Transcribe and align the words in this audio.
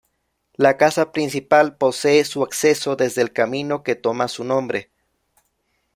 La 0.55 0.77
casa 0.77 1.11
principal 1.11 1.77
posee 1.77 2.25
su 2.25 2.41
acceso 2.41 2.95
desde 2.95 3.21
el 3.21 3.31
camino 3.33 3.83
que 3.83 3.93
toma 3.93 4.27
su 4.29 4.43
nombre. 4.43 4.89